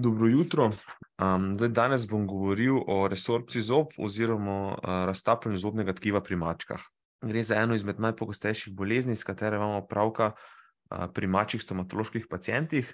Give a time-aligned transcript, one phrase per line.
[0.00, 0.70] Dobro jutro.
[1.16, 6.82] Um, zdaj, danes bom govoril o resorpciji zob oziroma uh, raztapljanju zobnega tkiva pri mačkah.
[7.24, 12.92] Gre za eno izmed najpogostejših bolezni, s katero imamo pravka uh, pri mačjih stomatoloških pacijentih.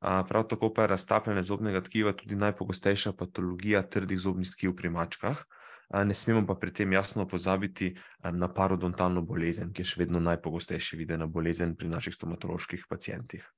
[0.00, 4.90] Uh, prav tako pa je raztapljanje zobnega tkiva tudi najpogostejša patologija trdih zobnih tkiv pri
[4.90, 5.44] mačkah.
[5.88, 10.02] Uh, ne smemo pa pri tem jasno pozabiti um, na parodontalno bolezen, ki je še
[10.04, 13.48] vedno najpogostejša videna bolezen pri naših stomatoloških pacijentih.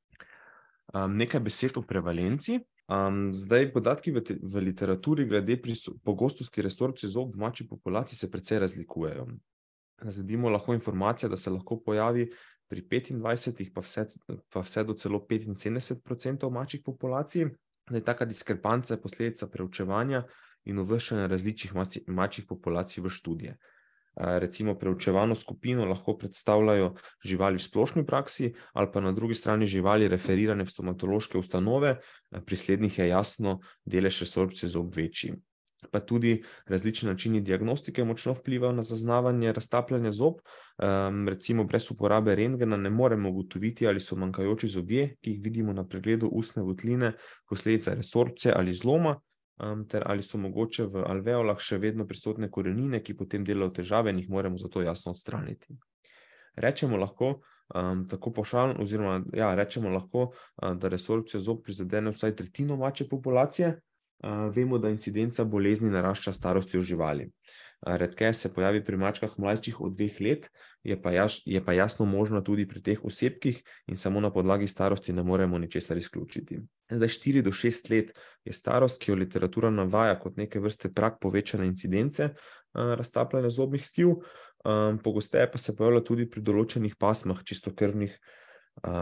[0.94, 2.60] Um, nekaj besed o prevalenci.
[2.88, 5.56] Um, zdaj, podatki v, te, v literaturi glede
[6.04, 9.26] pogostosti resorpcije zob v mači populaciji se precej razlikujejo.
[10.02, 12.28] Zadimo lahko informacija, da se lahko pojavi
[12.68, 14.06] pri 25, pa vse,
[14.52, 17.48] pa vse do celo 75 odstotkov mačjih populacij.
[17.88, 20.24] Zdaj, taka diskrepanca je posledica preučevanja
[20.64, 21.72] in uvrščanja različnih
[22.08, 23.56] mačjih populacij v študije
[24.16, 30.08] recimo preučevano skupino lahko predstavljajo živali v splošni praksi ali pa na drugi strani živali
[30.08, 31.96] referirane v stomatološke ustanove,
[32.46, 35.34] pri slednjih je jasno delež resorpcije zob večji.
[35.90, 40.34] Pa tudi različni načini diagnostike močno vplivajo na zaznavanje raztapljanja zob.
[40.78, 45.72] Um, recimo, brez uporabe rentgena ne moremo ugotoviti, ali so manjkajoči zobje, ki jih vidimo
[45.72, 47.12] na pregledu ustne votline,
[47.48, 49.18] posledica resorpcije ali zloma,
[49.62, 54.10] um, ter ali so mogoče v alveolah še vedno prisotne korenine, ki potem delajo težave
[54.10, 55.76] in jih moramo zato jasno odstraniti.
[56.56, 57.40] Rečemo lahko,
[57.74, 63.08] um, tako pošaljno, oziroma ja, rečemo lahko, uh, da resorpcija zob prizadene vsaj tretjino mače
[63.08, 63.74] populacije.
[64.24, 67.26] Uh, vemo, da incidenca bolezni narašča starosti v živali.
[67.86, 70.46] Redke se pojavi pri mačkah mlajših od dveh let,
[70.84, 74.66] je pa, jas, je pa jasno možno tudi pri teh osebkih in samo na podlagi
[74.66, 76.58] starosti ne moremo ničesar izključiti.
[76.90, 78.12] Zdaj, 4 do 6 let
[78.44, 82.30] je starost, ki jo literatura navaja kot neke vrste prak povečane incidence
[82.74, 84.16] raztapljanja zobnih tkiv,
[85.04, 88.16] pogosteje pa se pojavlja tudi pri določenih pasmah čistokrvnih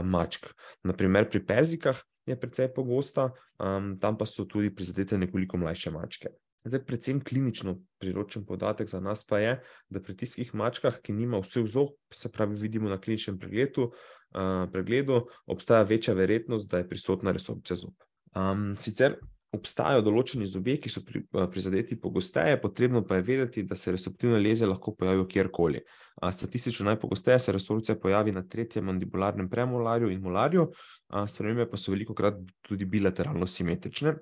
[0.05, 0.51] mačk.
[0.83, 6.35] Naprimer pri perzikah je precej pogosta, tam pa so tudi prizadete nekoliko mlajše mačke.
[6.65, 9.57] Zdaj, predvsem klinično priročen podatek za nas pa je,
[9.91, 14.71] da pri tistih mačkah, ki nima vseh zob, se pravi, vidimo na kliničnem pregledu, uh,
[14.73, 17.95] pregledu obstaja večja verjetnost, da je prisotna resorpcija zob.
[18.39, 19.19] Um, sicer
[19.53, 23.93] obstajajo določeni zobje, ki so pri, uh, prizadeti pogosteje, potrebno pa je vedeti, da se
[23.93, 25.83] resorptivne leze lahko pojavijo kjerkoli.
[26.23, 31.77] Uh, statistično najpogosteje se resorpcija pojavi na tretjem mandibularnem premolarju in molarju, uh, spremembe pa
[31.77, 34.15] so veliko krat tudi bilateralno simetrične.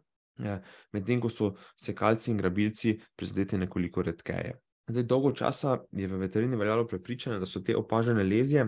[0.45, 0.61] Ja,
[0.93, 4.55] medtem ko so sekalci in grabilci prizadeti nekoliko redkeje.
[4.91, 8.65] Zdaj, dolgo časa je v veterini veljalo prepričanje, da so te opažene lezije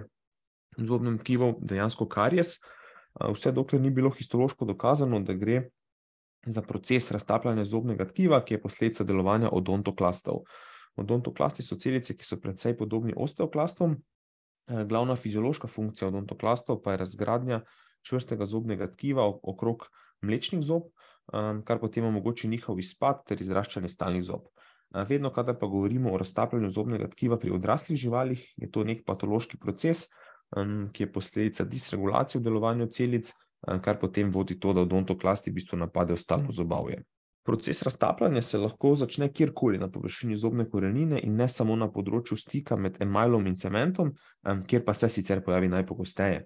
[0.77, 2.59] v zobnem tkivu dejansko karjes,
[3.21, 5.69] vse dokler ni bilo histološko dokazano, da gre
[6.47, 10.45] za proces raztapljanja zobnega tkiva, ki je posledica delovanja odontoklastov.
[10.97, 13.97] Odontoklasti so celice, ki so precej podobni osteoklastom.
[14.67, 17.61] Glavna fiziološka funkcija odontoklastov pa je razgradnja
[18.07, 19.89] čvrstega zobnega tkiva okrog
[20.23, 20.93] mlečnih zob,
[21.33, 24.49] um, kar potem omogoči njihov izpad ter izraščanje stalnih zob.
[24.49, 29.05] Uh, vedno, kadar pa govorimo o raztapljanju zobnega tkiva pri odraslih živalih, je to nek
[29.07, 30.07] patološki proces,
[30.57, 33.33] um, ki je posledica disregulacije v delovanju celic,
[33.69, 37.03] um, kar potem vodi to, da odontoklasti v bistvu napadejo stalno zobavje.
[37.43, 42.37] Proces raztapljanja se lahko začne kjerkoli na površini zobne korenine in ne samo na področju
[42.39, 44.13] stika med emajlom in cementom,
[44.71, 46.45] kjer pa se sicer pojavi najpogosteje.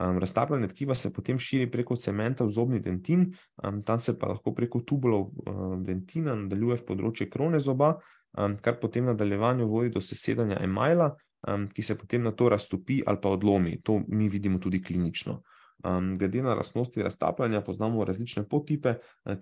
[0.00, 3.26] Um, raztapljanje tkiva se potem širi preko cementa v zobni dentin,
[3.62, 7.98] um, tam se pa lahko preko tubulov um, dentina nadaljuje v področje krone zoba,
[8.38, 11.10] um, kar potem v nadaljevanju vodi do sesedanja emajla,
[11.48, 13.82] um, ki se potem na to raztopi ali pa odlomi.
[13.84, 15.42] To mi vidimo tudi klinično.
[15.84, 18.94] Um, glede na lastnosti raztapljanja poznamo različne potipe,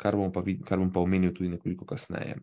[0.03, 2.41] kar bom pa, kar bom pa omenil tudi nekoliko kasneje.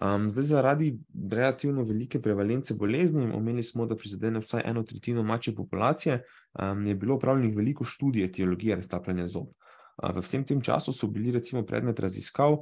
[0.00, 0.98] Um, zdaj, zaradi
[1.32, 6.22] relativno velike prevalence bolezni, omenili smo, da prizadene vsaj eno tretjino mače populacije,
[6.60, 9.48] um, je bilo upravljenih veliko študij etiologije raztapljanja zob.
[9.96, 12.58] V vsem tem času so bili recimo predmet raziskav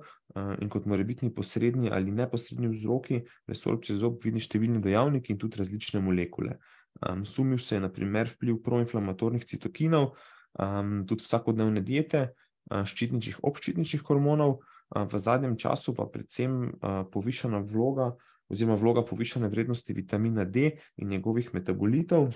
[0.63, 5.99] in kot morebitni posredni ali neposredni vzroki resorpcije zob vidni številni dejavniki in tudi različne
[6.01, 6.55] molekule.
[7.03, 10.13] Um, sumil se je naprimer vpliv proinflamatornih citokinov,
[10.63, 12.29] um, tudi vsakodnevne diete,
[12.71, 14.61] ščitničnih, obščitničnih hormonov,
[14.91, 16.75] v zadnjem času pa predvsem
[17.13, 18.13] povišana vloga
[18.49, 22.35] oziroma vloga povišane vrednosti vitamina D in njegovih metabolitov.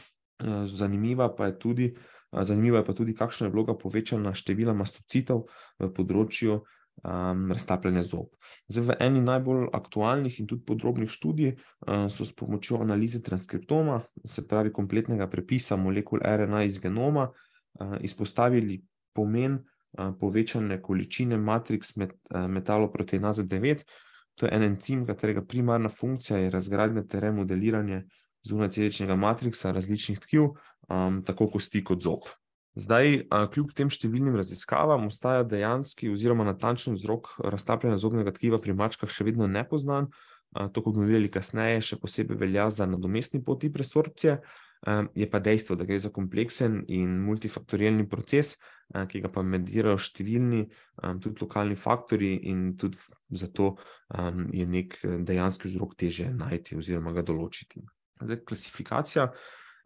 [0.66, 1.96] Zanimiva pa je tudi,
[2.32, 5.48] zanimiva je pa tudi kakšna je vloga povečana števila mastocitov
[5.78, 6.60] v področju
[7.02, 8.30] um, raztapljanja zob.
[8.68, 14.00] Zdaj, v eni najbolj aktualnih in tudi podrobnih študij uh, so s pomočjo analize transkriptoma,
[14.24, 19.58] se pravi kompletnega prepisa molekul RNA iz genoma, uh, izpostavili pomen
[20.20, 23.84] povečane količine matriks met, metaloproteinaze 9.
[24.38, 28.04] To je en encim, katerega primarna funkcija je razgradnja ter remodeliranje
[28.46, 30.52] zunajceličnega matriksa različnih tkiv,
[30.88, 32.28] um, tako kosti kot zob.
[32.78, 39.10] Zdaj, kljub tem številnim raziskavam, ostaja dejanski oziroma natančen vzrok raztapljanja zobnega tkiva pri mačkah
[39.10, 40.06] še vedno nepoznan.
[40.54, 44.38] To, kot bomo videli kasneje, še posebej velja za nadomestni poti presorpcije.
[45.18, 48.54] Je pa dejstvo, da gre za kompleksen in multifaktorijalni proces,
[49.08, 50.64] ki ga pa medirajo številni,
[51.20, 52.96] tudi lokalni faktori, in tudi
[53.36, 53.76] zato
[54.52, 54.96] je nek
[55.28, 57.84] dejanski vzrok teže najti oziroma ga določiti.
[58.22, 59.30] Zdaj, klasifikacija.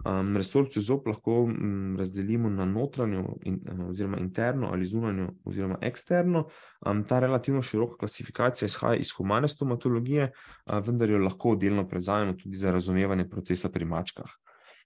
[0.02, 1.44] Resorpcijo zob lahko
[1.98, 3.36] razdelimo na notranjo,
[3.86, 6.48] oziroma interno ali zunanjo, oziroma eksterno.
[7.06, 10.32] Ta relativno široka klasifikacija izhaja iz humane stomatologije,
[10.86, 14.32] vendar jo lahko delno prevzamemo tudi za razumevanje procesa pri mačkah.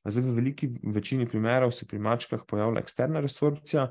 [0.08, 3.88] Zdaj, v veliki večini primerov se pri mačkah pojavlja eksterna resorpcija.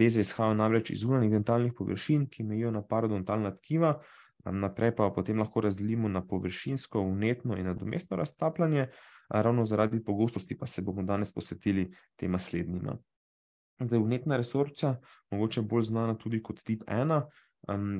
[0.00, 4.00] Lezje izhajajo namreč iz zunanjih dentalnih površin, ki mejijo na parodontalna tkiva.
[4.44, 8.88] Naprej pa potem lahko razdelimo na površinsko, vnetno in nadomestno raztapljanje.
[9.28, 12.98] Ravno zaradi pogostosti pa se bomo danes posvetili tema slednjima.
[13.80, 14.96] Zdaj, vnetna resorpcija,
[15.30, 17.26] mogoče bolj znana tudi kot tip ena,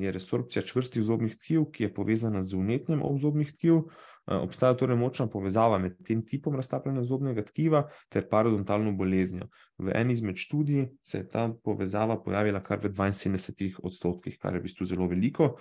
[0.01, 3.83] je resorpcija čvrstih zobnih tkiv, ki je povezana z vnetjem obzobnih tkiv.
[4.26, 9.46] Obstaja torej močna povezava med tem tipom raztapljanja zobnega tkiva ter parodontalno boleznijo.
[9.78, 14.61] V eni izmed študij se je ta povezava pojavila kar v dvainsedemdesetih odstotkih, kar je
[14.61, 15.52] v bistvu zelo veliko.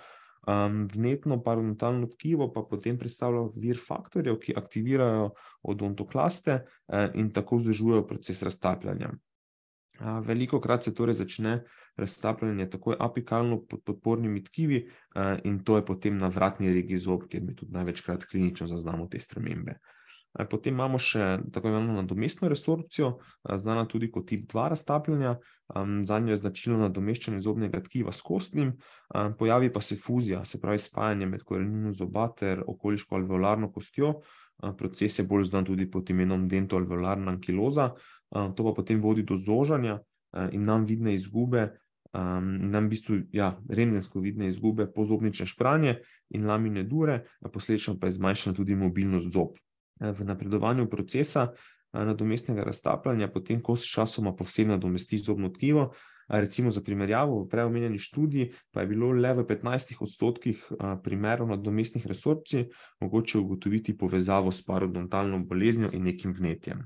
[0.94, 5.30] Vnetno parodontalno tkivo pa potem predstavlja vir faktorjev, ki aktivirajo
[5.62, 6.60] odontoklaste,
[7.14, 9.10] in tako vzdržujejo proces raztapljanja.
[10.00, 11.62] Velikokrat se torej začne
[11.96, 14.86] raztapljanje takoj apikalno pod podpornimi tkivi,
[15.44, 19.20] in to je potem na vratni regiji zob, kjer mi tudi največkrat klinično zaznamo te
[19.20, 19.78] spremembe.
[20.50, 23.14] Potem imamo še tako imenovano nadomestno resorpcijo,
[23.56, 25.38] znana tudi kot tip dva raztapljanja.
[26.04, 28.74] Zanjo je značilno nadomeščanje zobnega tkiva s kostnim,
[29.38, 34.18] pojavi pa se fuzija, se pravi spajanje med korenino zoba ter okoliško alveolarno kostjo.
[34.78, 37.90] Proces je bolj znan tudi pod imenom dentoalveolarna ankiloza.
[38.30, 39.98] To pa potem vodi do zoženja,
[40.52, 41.68] in nam vidne izgube,
[42.12, 45.98] nam v bistvu, ja, rentgensko vidne izgube pozobnične špranje
[46.34, 49.58] in lamine dure, posledično pa je zmanjšana tudi mobilnost zob.
[50.00, 51.50] V napredovanju procesa,
[51.92, 55.92] nadomestnega raztapljanja potem kost sčasoma povsem nadomesti zobno tkivo.
[56.28, 60.64] Recimo za primerjavo, v prej omenjeni študiji pa je bilo le v petnajstih odstotkih,
[61.02, 62.66] primerov nadomestnih resorpcij
[63.00, 66.82] mogoče ugotoviti povezavo s parodontalno boleznijo in nekim vnetjem.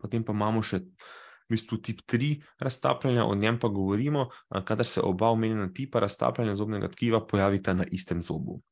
[0.00, 4.30] Potem pa imamo še v bistvu tip tri raztapljanja, o njem pa govorimo,
[4.64, 8.62] kadar se oba omenjena tipa raztapljanja zobnega tkiva pojavita na istem zobu.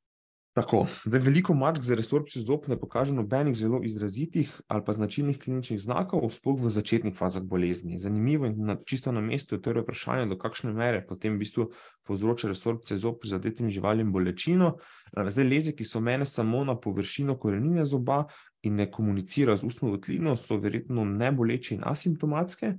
[0.53, 5.39] Tako, zdaj veliko mačk z resorpcijo zob ne pokaže nobenih zelo izrazitih ali pa značilnih
[5.41, 7.97] kliničnih znakov, sploh v začetnih fazah bolezni.
[7.99, 11.71] Zanimivo in čisto na mestu je torej vprašanje, do kakšne mere potem v bistvu
[12.05, 14.75] povzroča resorpcija zob prizadetim živalim bolečino.
[15.17, 18.27] Zdaj, lezje, ki so mejne samo na površino korenine zoba
[18.63, 22.75] in ne komunicirajo z ustno votlino, so verjetno neboleče in asimptomatske,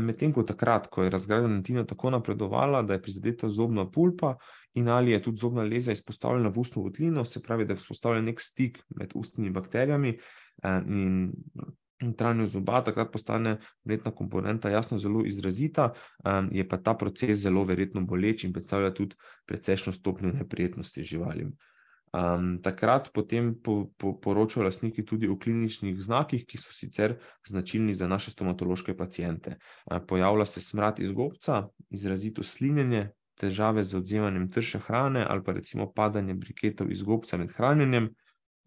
[0.00, 4.36] medtem ko takrat, ko je razgradnja dentina tako napredovala, da je prizadeta zobna pulpa,
[4.74, 8.24] in ali je tudi zobna leza izpostavljena v ustno votlino, se pravi, da je vzpostavljen
[8.30, 10.18] neki stik med ustnimi bakterijami,
[10.86, 11.32] in
[12.02, 15.92] notranjost zoba, takrat postane vnetna komponenta jasno zelo izrazita,
[16.50, 19.16] je pa ta proces zelo verjetno boleč in predstavlja tudi
[19.46, 21.54] precejšnjo stopnjo neprijetnosti živalim.
[22.62, 23.54] Takrat potem
[24.22, 27.16] poročajo lastniki tudi o kliničnih znakih, ki so sicer
[27.48, 29.56] značilni za naše stomatološke paciente.
[30.08, 35.92] pojavlja se smrad iz gobca, izrazito slinjenje, težave z odvzemanjem trše hrane ali pa recimo
[35.92, 38.08] padanje briketov iz gobca med hranjenjem,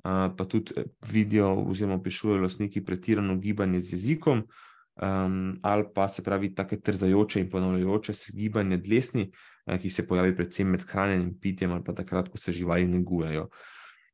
[0.03, 0.71] pa tudi
[1.11, 4.43] vidijo oziroma opisujejo lastniki pretirano gibanje z jezikom,
[5.61, 9.31] ali pa, se pravi, take trzajoče in ponavljajoče se gibanje dlesni,
[9.81, 13.49] ki se pojavi predvsem med hranjenjem, pitjem ali pa takrat, ko se živali negujejo.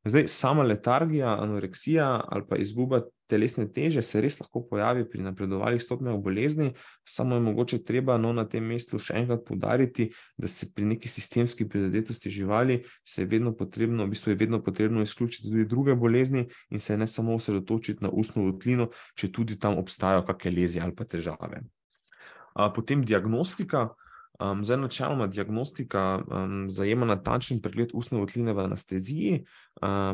[0.04, 5.82] Zdaj, sama letargija, anoreksija ali pa izguba telesne teže se res lahko pojavi pri napredovalih
[5.82, 6.72] stopnjah bolezni,
[7.08, 11.08] samo je mogoče treba, no, na tem mestu še enkrat poudariti, da se pri neki
[11.08, 15.94] sistemski prizadetosti živali se je vedno potrebno, v bistvu je vedno potrebno izključiti tudi druge
[15.94, 20.94] bolezni in se ne samo osredotočiti na ustno votlino, četudi tam obstajajo kake lezje ali
[20.94, 21.62] pa težave.
[22.74, 23.94] potem diagnostika.
[24.62, 26.22] zdaj načeloma diagnostika,
[26.68, 29.44] zajema natančen pregled ustne votline v anesteziji,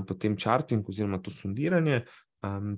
[0.06, 2.04] potem čarting oziroma to sondiranje,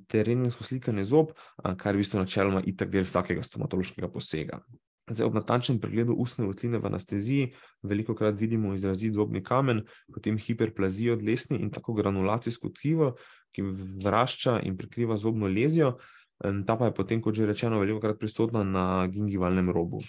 [0.09, 4.63] ter rentgensko slikanje zob, kar je v bistvu načeloma itak del vsakega stomatološkega posega.
[5.11, 7.49] Zdaj, ob natančnem pregledu ustne votline v anesteziji
[7.83, 9.83] velikokrat vidimo izrazit zobni kamen,
[10.15, 13.13] potem hiperplazijo dlesni in tako granulacijsko tkivo,
[13.53, 13.65] ki
[14.05, 15.97] vrašča in prekriva zobno lezijo,
[16.39, 20.01] ta pa je potem, kot že rečeno, velikokrat prisotna na gingivalnem robu.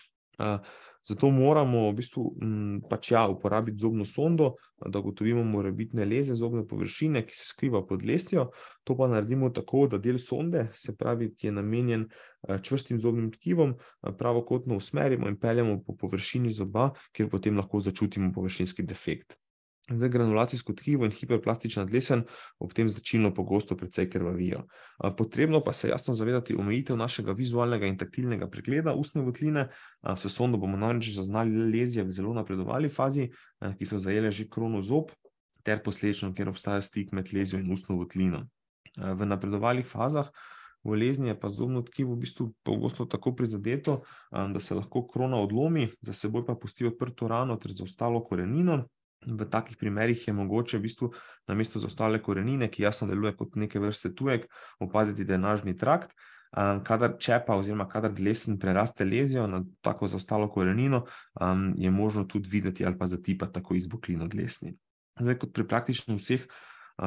[1.03, 6.63] Zato moramo v bistvu m, pač ja, uporabiti zobno sondo, da ugotovimo morebitne leze zobne
[6.67, 8.49] površine, ki se skriva pod lestjo.
[8.87, 12.07] To pa naredimo tako, da del sonde, se pravi, ki je namenjen
[12.63, 13.75] čvrstim zobnim tkivom,
[14.17, 19.35] pravokotno usmerimo in peljemo po površini zoba, kjer potem lahko začutimo površinski defekt.
[19.91, 22.21] Zdaj, granulacijsko tkivo in hiperplastična dlesen
[22.63, 24.61] ob tem značilno pogosto precej krvavijo.
[25.17, 29.67] Potrebno pa se jasno zavedati omejitev našega vizualnega in taktilnega pregleda ustne votline.
[30.15, 33.27] S sondo bomo namreč zaznali lezije v zelo napredovali fazi,
[33.59, 35.11] ki so zajele že krono zob,
[35.63, 38.45] ter posledično, ker obstaja stik med lezijo in ustno votlino.
[38.95, 40.31] V napredovalih fazah
[40.83, 45.89] bolezni je pa zobno tkivo v bistvu pogosto tako prizadeto, da se lahko krona odlomi,
[46.01, 48.85] za seboj pa pusti odprto rano ter zaostalo korenino.
[49.27, 51.11] V takih primerih je mogoče v bistvu
[51.47, 54.47] na mesto za ostale korenine, ki jasno deluje kot neke vrste tujek,
[54.79, 56.15] opaziti denažni trakt.
[56.85, 61.05] Kadar čepa oziroma kadar dlesen preraste lezijo na tako zaostalo korenino,
[61.75, 64.75] je možno tudi videti ali pa zatipati tako izboklino dlesni.
[65.19, 66.45] Zdaj, kot pri praktično vseh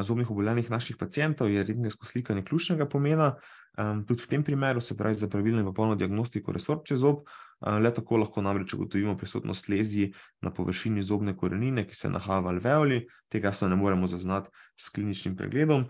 [0.02, 3.36] zobnih obolenjih naših pacientov je rentgensko slikanje ključnega pomena.
[3.76, 7.26] Tudi v tem primeru, se pravi za pravilno in popolno diagnostiko resorpcije zob,
[7.60, 12.48] le tako lahko namreč ugotovimo prisotnost lezij na površini zobne korenine, ki se nahaja v
[12.54, 15.84] alveoli, tega jasno ne moremo zaznati s kliničnim pregledom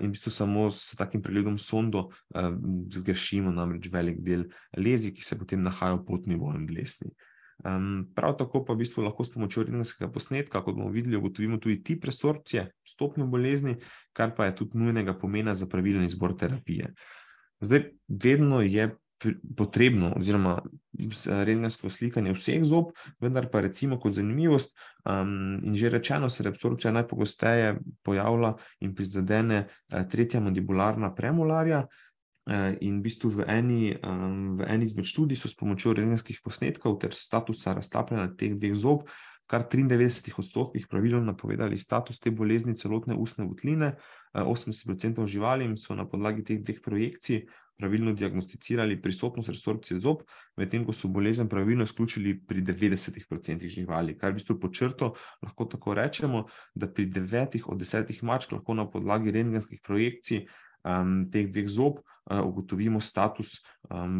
[0.00, 2.08] in v bistvu samo s takim pregledom sondo
[2.94, 4.46] zgrešimo namreč velik del
[4.78, 7.10] lezij, ki se potem nahajajo pod nivojem dlesni.
[8.14, 11.82] Prav tako pa v bistvu lahko s pomočjo rentgenskega posnetka, kot bomo videli, ugotovimo tudi
[11.82, 13.76] tip resorpcije, stopnjo bolezni,
[14.12, 16.90] kar pa je tudi nujnega pomena za pravilen izbor terapije.
[17.62, 18.90] Zdaj, vedno je
[19.56, 20.56] potrebno oziroma
[21.26, 22.90] rentgensko slikanje vseh zob,
[23.22, 24.74] vendar pa recimo kot zanimivost,
[25.62, 29.66] in že rečeno, se reabsorpcija najpogosteje pojavlja in prizadene
[30.10, 31.86] tretja mandibularna premolarja,
[32.82, 33.82] in v bistvu v eni,
[34.58, 39.06] v eni izmed študij so s pomočjo rentgenskih posnetkov ter statusa raztapljanja teh dveh zob
[39.46, 43.94] kar triindevetdesetih odstotkih pravilno napovedali status te bolezni celotne ustne votline,
[44.32, 47.42] osemdeset procentov živalim so na podlagi teh dveh projekcij
[47.82, 50.22] pravilno diagnosticirali prisotnost resorpcije zob,
[50.56, 55.12] medtem ko so bolezen pravilno izključili pri devetdesetih procentih živali, kar v bistvu pod črto
[55.42, 56.44] lahko tako rečemo,
[56.74, 60.44] da pri devetih od desetih mačk lahko na podlagi rentgenskih projekcij
[61.32, 61.98] teh dveh zob
[62.30, 63.58] ugotovimo status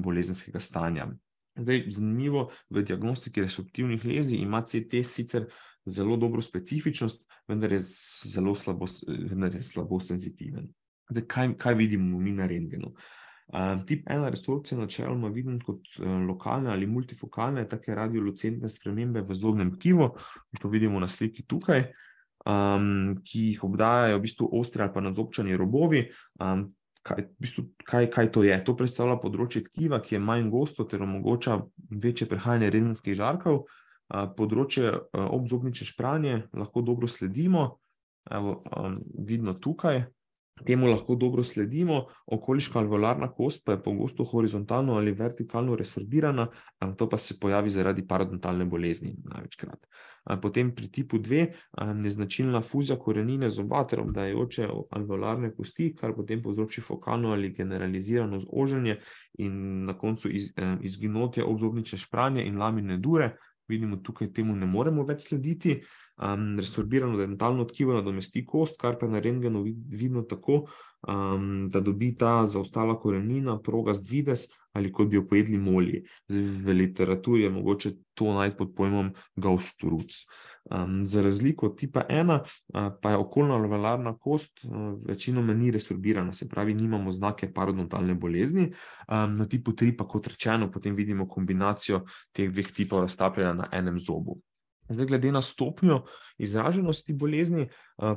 [0.02, 1.06] bolezenskega stanja.
[1.56, 5.48] Zdaj, zanimivo, v diagnostiki resorptivnih lezij ima CT sicer
[5.84, 7.80] zelo dobro specifičnost, vendar je
[8.32, 10.70] zelo slabo, vendar je slabo senzitiven.
[11.10, 12.94] Zdaj, kaj, kaj vidimo mi na rentgenu?
[13.86, 15.80] tip ena resorpcija načeloma vidimo kot
[16.28, 20.08] lokalne ali multifokalne take radiolucentne spremembe v zobnem tkivu,
[20.60, 21.84] to vidimo na sliki tukaj,
[23.24, 26.06] ki jih obdajajo v bistvu ostri ali pa nazobčani robovi.
[27.02, 28.56] Kaj v bistvu, kaj, kaj to je?
[28.64, 31.58] To predstavlja področje tkiva, ki je manj gosto ter omogoča
[31.90, 33.64] večje prehajanje rentgenskih žarkov.
[34.36, 37.78] področje obzobnične špranje lahko dobro sledimo,
[38.30, 38.62] evo,
[39.18, 40.04] vidno tukaj.
[40.66, 46.48] Temu lahko dobro sledimo, okoliška alveolarna kost pa je pogosto horizontalno ali vertikalno resorbirana,
[46.98, 49.86] to pa se pojavi zaradi parodontalne bolezni največkrat.
[50.42, 51.52] potem pri tipu dve
[52.04, 58.38] je značilna fuzija korenine zoba ter obdajajoče alveolarne kosti, kar potem povzroči fokalno ali generalizirano
[58.38, 58.96] zoženje
[59.38, 60.28] in na koncu
[60.80, 63.36] izginotje obzobnične špranje in lamine dure.
[63.68, 65.80] Vidimo tukaj, temu ne moremo več slediti.
[66.58, 70.66] Resorbirano dentalno tkivo nadomesti kost, kar pa je na rentgenu vidno tako,
[71.68, 76.04] da dobi ta zaostala korenina progast videz, ali kot bi jo pojedli molji.
[76.28, 80.24] V literaturi je mogoče to najti pod pojmom ghost roots.
[81.04, 82.40] za razliko od tipa ena,
[83.02, 84.60] pa je okolna alveolarna kost
[85.08, 88.72] večinoma ni resorbirana, se pravi, nimamo znake parodontalne bolezni.
[89.08, 93.98] na tipu tri pa, kot rečeno, potem vidimo kombinacijo teh dveh tipov raztapljanja na enem
[94.00, 94.38] zobu.
[94.92, 96.02] Zdaj, glede na stopnjo
[96.38, 97.68] izraženosti bolezni,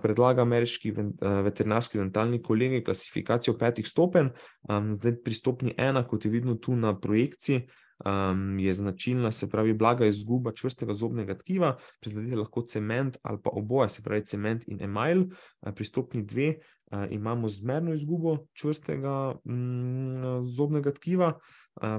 [0.01, 4.29] predlaga ameriški veterinarski dentalni kolegij klasifikacijo petih stopenj.
[4.95, 7.67] zdaj, pri stopnji ena, kot je vidno tu na projekciji,
[8.59, 13.49] je značilna, se pravi, blaga izguba čvrstega zobnega tkiva, prizadeti je lahko cement ali pa
[13.53, 15.23] oboje, se pravi cement in emajl.
[15.75, 16.55] pri stopnji dve,
[17.09, 19.35] imamo zmerno izgubo čvrstega
[20.57, 21.39] zobnega tkiva,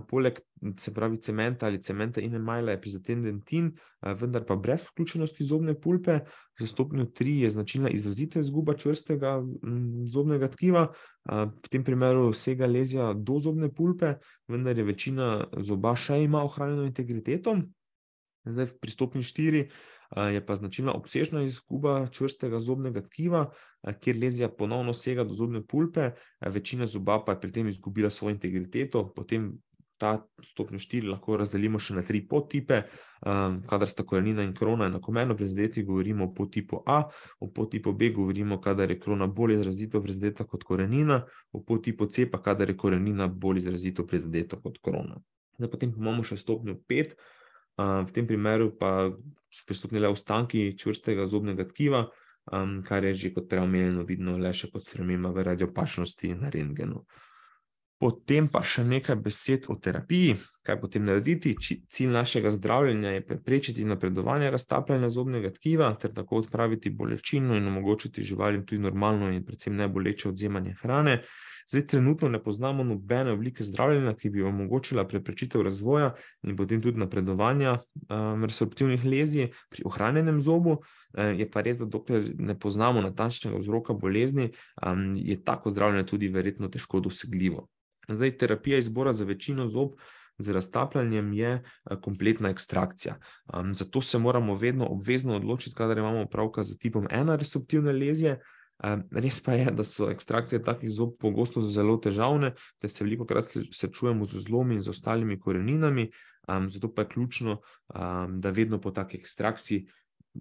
[0.09, 0.39] poleg,
[0.81, 3.71] se pravi cementa ali cementa in emajla je prizadet dentin,
[4.21, 6.21] vendar pa brez vključenosti zobne pulpe.
[6.59, 9.43] Za stopnjo tri je značilna izrazita izguba čvrstega
[10.09, 10.87] zobnega tkiva,
[11.29, 14.15] v tem primeru sega lezija do zobne pulpe,
[14.49, 17.59] vendar je večina zoba še ima ohranjeno integriteto.
[18.47, 19.69] Zdaj, pri stopnji štiri,
[20.07, 23.49] je pa značilna obsežna izguba čvrstega zobnega tkiva,
[24.01, 28.37] kjer lezija ponovno sega do zobne pulpe, večina zoba pa je pri tem izgubila svojo
[28.37, 29.59] integriteto, potem
[29.99, 32.83] ta stopnjo 4 lahko razdelimo še na tri podtipe.
[33.27, 36.99] Um, kadar sta korenina in krona enakomerno prizadeti, govorimo o podtipu A,
[37.41, 41.23] o podtipu B govorimo, kadar je krona bolj izrazito prizadeta kot korenina,
[41.53, 45.17] o podtipu C pa kadar je korenina bolj izrazito prizadeta kot krona.
[45.57, 47.17] Zdaj, potem imamo še stopnjo 5,
[47.81, 49.09] um, v tem primeru pa
[49.49, 52.05] so prisotni le ostanki čvrstega zobnega tkiva,
[52.53, 56.53] um, kar je že kot prej omenjeno vidno le še kot sprememba v radiopačnosti na
[56.53, 57.07] rentgenu.
[57.97, 60.35] Potem pa še nekaj besed o terapiji,
[60.67, 61.55] kaj potem narediti.
[61.65, 68.23] Cilj našega zdravljenja je preprečiti napredovanje raztapljanja zobnega tkiva ter tako odpraviti bolečino in omogočiti
[68.23, 71.23] živalim tudi normalno in predvsem najboleče odzemanje hrane.
[71.71, 76.13] Zdaj, trenutno ne poznamo nobene oblike zdravljenja, ki bi omogočila preprečitev razvoja
[76.45, 80.77] in potem tudi napredovanja um, resorptivnih lezij pri ohranjenem zobu.
[81.17, 84.51] Uh, je pa res, da dokler ne poznamo natančnega vzroka bolezni,
[84.85, 87.67] um, je tako zdravljenje tudi verjetno težko dosegljivo.
[88.09, 89.97] Zdaj, terapija izbora za večino zob
[90.39, 93.19] z raztapljanjem je eh, kompletna ekstrakcija.
[93.55, 98.41] Um, zato se moramo vedno obvezno odločiti, kadar imamo opravka z tipom ena resuptivne lezije.
[98.85, 103.27] Um, res pa je, da so ekstrakcije takih zob pogosto zelo težavne, da se veliko
[103.27, 106.11] krat srečujemo z zlomi in z ostalimi koreninami.
[106.49, 107.61] Um, zato pa je ključno,
[107.95, 109.87] um, da vedno po taki ekstrakciji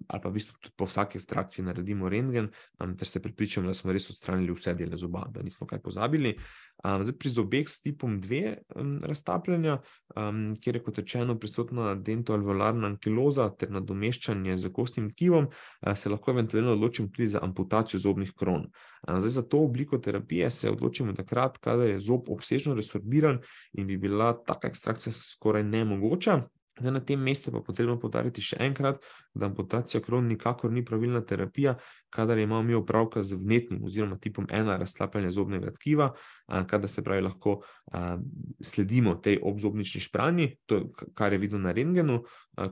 [0.08, 2.48] ali pa v bistvu tudi po vsaki ekstrakciji naredimo rentgen,
[2.80, 6.36] um, ter se pripričamo, da smo res odstranili vse dele zoba, da nismo kaj pozabili.
[6.84, 9.78] Um, zdaj, pri zobeh s tipom 2 um, raztapljanja,
[10.16, 16.12] um, kjer je kot rečeno prisotna dentoalveolarna ankiloza ter nadomeščanje z kostnim tkivom, uh, se
[16.12, 18.68] lahko eventualno odločimo tudi za amputacijo zobnih kron.
[19.08, 23.40] Um, zdaj, za to obliko terapije se odločimo takrat, kadar je zob obsežno resorbiran
[23.72, 26.42] in bi bila taka ekstrakcija skoraj nemogoča.
[26.80, 29.00] Zdaj, na tem mestu pa je potrebno podariti še enkrat,
[29.34, 31.76] da amputacija kron nikakor ni pravilna terapija,
[32.12, 36.10] kadar imamo mi opravka z vnetnim oziroma tipom ena razslapljanja zobnega tkiva,
[36.46, 38.18] kadar se pravi lahko a,
[38.60, 40.82] sledimo tej obzobnični špranji, to,
[41.14, 42.22] kar je vidno na rengenu,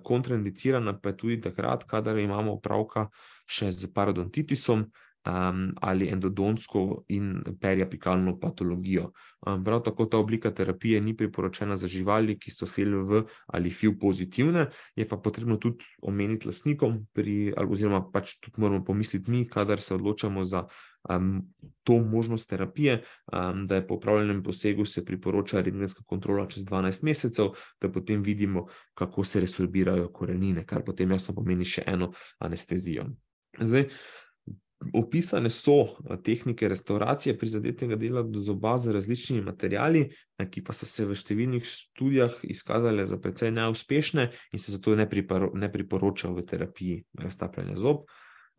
[0.02, 3.08] kontraindicirana pa je tudi takrat, kadar imamo opravka
[3.48, 4.84] še z parodontitisom,
[5.26, 9.10] um, ali endodonsko in periapikalno patologijo.
[9.46, 13.98] Um, prav tako ta oblika terapije ni priporočena za živali, ki so FLV ali FIV
[14.00, 14.66] pozitivne,
[14.96, 19.94] je pa potrebno tudi omeniti lasnikom, pri, oziroma pač tudi moramo pomisliti mi, kadar se
[19.94, 20.66] odločamo za
[21.08, 21.42] um,
[21.82, 27.04] to možnost terapije, um, da je po upravljenem posegu se priporoča rentgenska kontrola čez 12
[27.04, 27.46] mesecev,
[27.80, 33.04] da potem vidimo, kako se resorbirajo korenine, kar potem jasno pomeni še eno anestezijo.
[33.60, 33.88] Zdaj,
[34.94, 40.08] Opisane so eh, tehnike restauracije prizadetega dela do zoba z različnimi materiali,
[40.38, 44.96] eh, ki pa so se v številnih študijah izkazale za precej neuspešne in se zato
[44.96, 45.08] ne,
[45.54, 48.04] ne priporočajo v terapiji raztapljanja zob.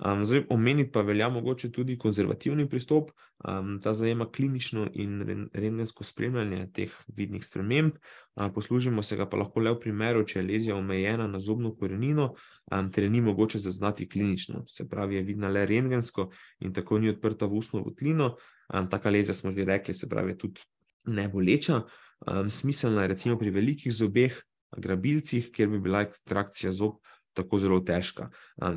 [0.03, 3.11] Um, zdaj, omeniti pa velja mogoče tudi konzervativni pristop,
[3.47, 7.93] um, ta zajema klinično in rengensko spremljanje teh vidnih sprememb.
[8.35, 11.71] Um, poslužimo se ga pa lahko le v primeru, če je lezija omejena na zobno
[11.79, 12.33] korenino,
[12.71, 14.65] um, ter ni mogoče zaznati klinično.
[14.67, 16.27] Se pravi, je vidna le rengensko
[16.59, 18.35] in tako ni odprta v ustno votlino.
[18.73, 20.61] Um, taka lezija smo že rekli, se pravi, je tudi
[21.05, 21.85] ne boleča.
[22.27, 24.43] Um, smiselna je recimo pri velikih zobeh,
[24.77, 26.99] grabilcih, kjer bi bila ekstrakcija zob
[27.35, 28.29] tako zelo težka.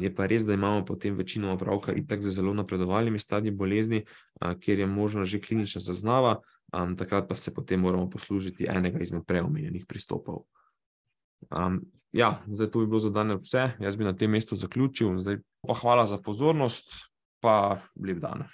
[0.02, 4.04] Je pa res, da imamo potem večino opravka itak z zelo napredovalnimi stadiji bolezni,
[4.60, 6.40] kjer je možno že klinična zaznava,
[6.98, 10.44] takrat pa se potem moramo poslužiti enega izmed preomenjenih pristopov.
[12.12, 13.70] Ja, zdaj to bi bilo za danes vse.
[13.80, 15.18] Jaz bi na tem mestu zaključil.
[15.18, 16.92] Zdaj pa hvala za pozornost,
[17.40, 18.48] pa lep dan.